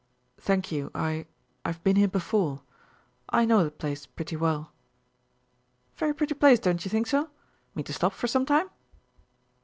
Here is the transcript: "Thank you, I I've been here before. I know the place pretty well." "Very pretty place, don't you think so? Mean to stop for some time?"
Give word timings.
"Thank 0.39 0.71
you, 0.71 0.89
I 0.95 1.27
I've 1.63 1.83
been 1.83 1.95
here 1.95 2.07
before. 2.07 2.63
I 3.29 3.45
know 3.45 3.63
the 3.63 3.69
place 3.69 4.07
pretty 4.07 4.35
well." 4.35 4.71
"Very 5.95 6.15
pretty 6.15 6.33
place, 6.33 6.57
don't 6.59 6.83
you 6.83 6.89
think 6.89 7.05
so? 7.05 7.29
Mean 7.75 7.83
to 7.85 7.93
stop 7.93 8.13
for 8.13 8.25
some 8.25 8.47
time?" 8.47 8.71